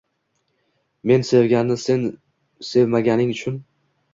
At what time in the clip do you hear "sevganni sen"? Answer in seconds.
1.27-2.09